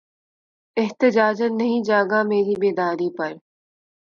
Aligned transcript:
احتجاجاً 0.77 1.47
نہیں 1.59 1.83
جاگا 1.83 2.21
مری 2.29 2.55
بیداری 2.61 3.09
پر 3.17 3.31